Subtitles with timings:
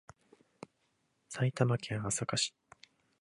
[1.29, 2.55] 埼玉県朝霞市